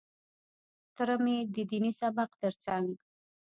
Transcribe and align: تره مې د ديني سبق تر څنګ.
تره 0.95 1.15
مې 1.23 1.37
د 1.53 1.55
ديني 1.69 1.91
سبق 2.01 2.29
تر 2.41 2.53
څنګ. 2.65 2.85